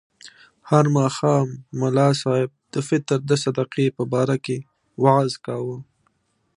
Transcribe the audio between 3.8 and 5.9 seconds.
په باره کې وعظ کاوه.